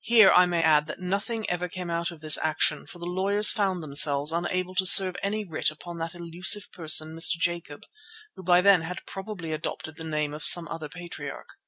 Here 0.00 0.32
I 0.32 0.46
may 0.46 0.62
add 0.62 0.86
that 0.86 0.98
nothing 1.00 1.44
ever 1.50 1.68
came 1.68 1.90
of 1.90 2.22
this 2.22 2.38
action, 2.38 2.86
for 2.86 2.98
the 2.98 3.04
lawyers 3.04 3.52
found 3.52 3.82
themselves 3.82 4.32
unable 4.32 4.74
to 4.76 4.86
serve 4.86 5.14
any 5.22 5.44
writ 5.44 5.70
upon 5.70 5.98
that 5.98 6.14
elusive 6.14 6.72
person, 6.72 7.14
Mr. 7.14 7.32
Jacob, 7.36 7.82
who 8.34 8.42
by 8.42 8.62
then 8.62 8.80
had 8.80 9.04
probably 9.04 9.52
adopted 9.52 9.96
the 9.96 10.04
name 10.04 10.32
of 10.32 10.42
some 10.42 10.66
other 10.68 10.88
patriarch. 10.88 11.58